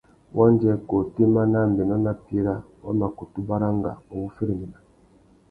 [0.37, 4.77] Wandjê, kā otémá, nà ambénô nà píra wa mà kutu baranga u wu féréména.